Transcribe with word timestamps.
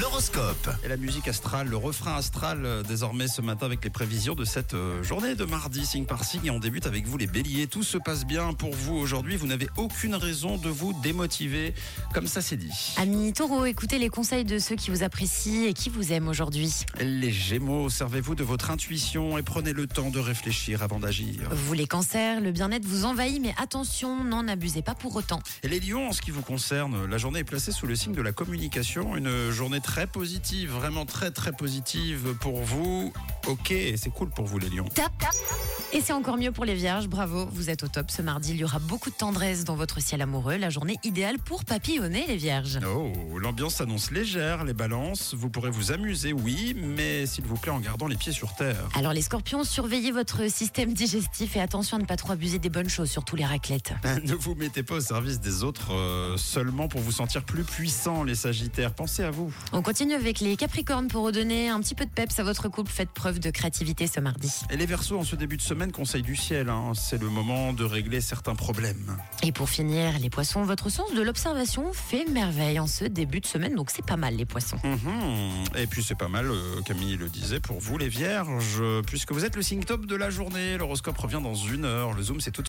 L'horoscope. 0.00 0.70
Et 0.82 0.88
la 0.88 0.96
musique 0.96 1.28
astrale, 1.28 1.68
le 1.68 1.76
refrain 1.76 2.16
astral 2.16 2.64
euh, 2.64 2.82
désormais 2.82 3.28
ce 3.28 3.40
matin 3.40 3.66
avec 3.66 3.84
les 3.84 3.90
prévisions 3.90 4.34
de 4.34 4.44
cette 4.44 4.74
euh, 4.74 5.02
journée 5.04 5.36
de 5.36 5.44
mardi, 5.44 5.86
signe 5.86 6.04
par 6.04 6.24
signe. 6.24 6.46
Et 6.46 6.50
on 6.50 6.58
débute 6.58 6.86
avec 6.86 7.06
vous 7.06 7.16
les 7.16 7.28
béliers. 7.28 7.68
Tout 7.68 7.84
se 7.84 7.98
passe 7.98 8.26
bien 8.26 8.54
pour 8.54 8.74
vous 8.74 8.96
aujourd'hui. 8.96 9.36
Vous 9.36 9.46
n'avez 9.46 9.68
aucune 9.76 10.16
raison 10.16 10.56
de 10.56 10.68
vous 10.68 10.94
démotiver. 11.00 11.74
Comme 12.12 12.26
ça 12.26 12.42
c'est 12.42 12.56
dit. 12.56 12.94
Amis 12.96 13.32
taureaux, 13.34 13.66
écoutez 13.66 13.98
les 14.00 14.08
conseils 14.08 14.44
de 14.44 14.58
ceux 14.58 14.74
qui 14.74 14.90
vous 14.90 15.04
apprécient 15.04 15.68
et 15.68 15.74
qui 15.74 15.90
vous 15.90 16.12
aiment 16.12 16.26
aujourd'hui. 16.26 16.72
Les 17.00 17.30
gémeaux, 17.30 17.88
servez-vous 17.88 18.34
de 18.34 18.42
votre 18.42 18.72
intuition 18.72 19.38
et 19.38 19.42
prenez 19.42 19.72
le 19.72 19.86
temps 19.86 20.10
de 20.10 20.18
réfléchir 20.18 20.82
avant 20.82 20.98
d'agir. 20.98 21.48
Vous 21.52 21.72
les 21.72 21.86
cancers, 21.86 22.40
le 22.40 22.50
bien-être 22.50 22.84
vous 22.84 23.04
envahit, 23.04 23.40
mais 23.40 23.54
attention, 23.62 24.24
n'en 24.24 24.48
abusez 24.48 24.82
pas 24.82 24.96
pour 24.96 25.14
autant. 25.14 25.40
Et 25.62 25.68
les 25.68 25.78
lions, 25.78 26.08
en 26.08 26.12
ce 26.12 26.20
qui 26.20 26.32
vous 26.32 26.42
concerne, 26.42 27.06
la 27.06 27.18
journée 27.18 27.40
est 27.40 27.44
placée 27.44 27.70
sous 27.70 27.86
le 27.86 27.94
signe 27.94 28.14
de 28.14 28.22
la 28.22 28.32
communication. 28.32 29.14
Une 29.14 29.50
journée 29.52 29.80
très 29.84 30.06
positive, 30.06 30.70
vraiment 30.70 31.04
très 31.04 31.30
très 31.30 31.52
positive 31.52 32.34
pour 32.40 32.62
vous. 32.62 33.12
Ok, 33.46 33.68
c'est 33.68 34.10
cool 34.10 34.30
pour 34.30 34.46
vous 34.46 34.58
les 34.58 34.70
lions. 34.70 34.88
Et 35.96 36.00
c'est 36.00 36.12
encore 36.12 36.36
mieux 36.36 36.50
pour 36.50 36.64
les 36.64 36.74
vierges, 36.74 37.06
bravo, 37.06 37.46
vous 37.52 37.70
êtes 37.70 37.84
au 37.84 37.86
top 37.86 38.10
ce 38.10 38.20
mardi. 38.20 38.50
Il 38.50 38.56
y 38.56 38.64
aura 38.64 38.80
beaucoup 38.80 39.10
de 39.10 39.14
tendresse 39.14 39.62
dans 39.62 39.76
votre 39.76 40.00
ciel 40.00 40.22
amoureux, 40.22 40.56
la 40.56 40.68
journée 40.68 40.96
idéale 41.04 41.38
pour 41.38 41.64
papillonner 41.64 42.24
les 42.26 42.34
vierges. 42.34 42.80
Oh, 42.84 43.38
l'ambiance 43.38 43.76
s'annonce 43.76 44.10
légère, 44.10 44.64
les 44.64 44.74
balances. 44.74 45.34
Vous 45.34 45.50
pourrez 45.50 45.70
vous 45.70 45.92
amuser, 45.92 46.32
oui, 46.32 46.74
mais 46.76 47.26
s'il 47.26 47.44
vous 47.44 47.54
plaît 47.54 47.70
en 47.70 47.78
gardant 47.78 48.08
les 48.08 48.16
pieds 48.16 48.32
sur 48.32 48.56
terre. 48.56 48.88
Alors 48.96 49.12
les 49.12 49.22
scorpions, 49.22 49.62
surveillez 49.62 50.10
votre 50.10 50.50
système 50.50 50.92
digestif 50.92 51.54
et 51.54 51.60
attention 51.60 51.96
à 51.96 52.00
ne 52.00 52.06
pas 52.06 52.16
trop 52.16 52.32
abuser 52.32 52.58
des 52.58 52.70
bonnes 52.70 52.88
choses, 52.88 53.08
surtout 53.08 53.36
les 53.36 53.46
raclettes. 53.46 53.92
Ne 54.24 54.34
vous 54.34 54.56
mettez 54.56 54.82
pas 54.82 54.96
au 54.96 55.00
service 55.00 55.38
des 55.38 55.62
autres 55.62 55.92
euh, 55.92 56.36
seulement 56.36 56.88
pour 56.88 57.02
vous 57.02 57.12
sentir 57.12 57.44
plus 57.44 57.62
puissant, 57.62 58.24
les 58.24 58.34
sagittaires. 58.34 58.94
Pensez 58.94 59.22
à 59.22 59.30
vous. 59.30 59.54
On 59.72 59.82
continue 59.82 60.14
avec 60.14 60.40
les 60.40 60.56
capricornes 60.56 61.06
pour 61.06 61.24
redonner 61.24 61.68
un 61.68 61.78
petit 61.80 61.94
peu 61.94 62.04
de 62.04 62.10
peps 62.10 62.36
à 62.40 62.42
votre 62.42 62.68
couple. 62.68 62.90
Faites 62.90 63.10
preuve 63.10 63.38
de 63.38 63.50
créativité 63.50 64.08
ce 64.08 64.18
mardi. 64.18 64.50
Et 64.70 64.76
les 64.76 64.86
versos, 64.86 65.18
en 65.18 65.24
ce 65.24 65.36
début 65.36 65.56
de 65.56 65.62
semaine, 65.62 65.83
conseil 65.92 66.22
du 66.22 66.36
ciel, 66.36 66.68
hein, 66.68 66.92
c'est 66.94 67.20
le 67.20 67.28
moment 67.28 67.72
de 67.72 67.84
régler 67.84 68.20
certains 68.20 68.54
problèmes. 68.54 69.16
Et 69.42 69.52
pour 69.52 69.68
finir, 69.68 70.18
les 70.18 70.30
poissons, 70.30 70.62
votre 70.62 70.88
sens 70.88 71.12
de 71.14 71.22
l'observation 71.22 71.92
fait 71.92 72.24
merveille 72.30 72.78
en 72.78 72.86
ce 72.86 73.04
début 73.04 73.40
de 73.40 73.46
semaine, 73.46 73.74
donc 73.74 73.90
c'est 73.90 74.04
pas 74.04 74.16
mal 74.16 74.36
les 74.36 74.44
poissons. 74.44 74.78
Mhm. 74.84 75.64
Et 75.76 75.86
puis 75.86 76.02
c'est 76.02 76.14
pas 76.14 76.28
mal, 76.28 76.46
euh, 76.50 76.80
Camille 76.86 77.16
le 77.16 77.28
disait, 77.28 77.60
pour 77.60 77.80
vous 77.80 77.98
les 77.98 78.08
vierges, 78.08 78.82
puisque 79.06 79.32
vous 79.32 79.44
êtes 79.44 79.56
le 79.56 79.62
signe 79.62 79.82
top 79.82 80.06
de 80.06 80.16
la 80.16 80.30
journée. 80.30 80.76
L'horoscope 80.78 81.18
revient 81.18 81.40
dans 81.42 81.54
une 81.54 81.84
heure. 81.84 82.12
Le 82.12 82.22
zoom, 82.22 82.40
c'est 82.40 82.50
tout 82.50 82.62